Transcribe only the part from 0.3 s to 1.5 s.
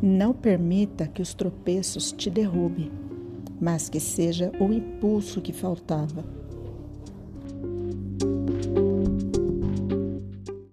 permita que os